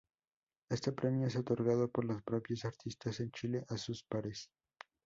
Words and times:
Este 0.71 0.93
premio 0.93 1.27
es 1.27 1.35
otorgado 1.35 1.91
por 1.91 2.05
los 2.05 2.23
propios 2.23 2.65
artistas 2.65 3.19
en 3.19 3.29
Chile 3.29 3.63
a 3.69 3.77
sus 3.77 4.01
pares. 4.03 4.49